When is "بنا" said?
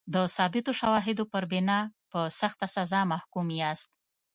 1.51-1.79